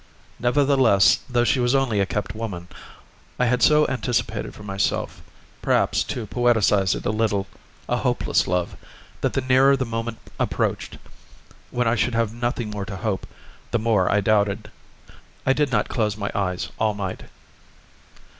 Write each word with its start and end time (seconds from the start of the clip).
Nevertheless, 0.39 1.19
though 1.29 1.43
she 1.43 1.59
was 1.59 1.75
only 1.75 1.99
a 1.99 2.07
kept 2.07 2.33
woman, 2.33 2.69
I 3.37 3.45
had 3.45 3.61
so 3.61 3.87
anticipated 3.87 4.55
for 4.55 4.63
myself, 4.63 5.21
perhaps 5.61 6.01
to 6.05 6.25
poetize 6.25 6.95
it 6.95 7.05
a 7.05 7.11
little, 7.11 7.45
a 7.87 7.97
hopeless 7.97 8.47
love, 8.47 8.75
that 9.21 9.33
the 9.33 9.41
nearer 9.41 9.77
the 9.77 9.85
moment 9.85 10.17
approached 10.39 10.97
when 11.69 11.87
I 11.87 11.93
should 11.93 12.15
have 12.15 12.33
nothing 12.33 12.71
more 12.71 12.85
to 12.85 12.97
hope, 12.97 13.27
the 13.69 13.77
more 13.77 14.11
I 14.11 14.21
doubted. 14.21 14.71
I 15.45 15.53
did 15.53 15.71
not 15.71 15.87
close 15.87 16.17
my 16.17 16.31
eyes 16.33 16.69
all 16.79 16.95
night. 16.95 17.25